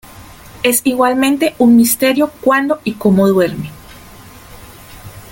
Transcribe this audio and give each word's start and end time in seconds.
Es 0.63 0.81
igualmente 0.85 1.53
un 1.59 1.77
misterio 1.77 2.31
cuándo 2.41 2.79
y 2.83 2.95
cómo 2.95 3.27
duerme. 3.27 3.69